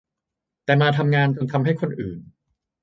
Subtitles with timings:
[0.65, 2.19] แต่มาทำงานจนทำให้คนอื่น